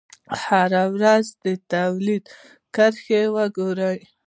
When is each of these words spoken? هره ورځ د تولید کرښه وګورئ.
هره 0.43 0.83
ورځ 0.95 1.25
د 1.43 1.45
تولید 1.73 2.23
کرښه 2.75 3.21
وګورئ. 3.35 3.99